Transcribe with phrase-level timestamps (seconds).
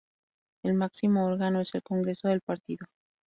[0.63, 2.87] El máximo órgano es el congreso del partido.